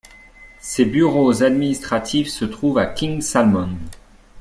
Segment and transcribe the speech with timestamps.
[0.57, 3.69] Ses bureaux administratifs se trouvent à King Salmon.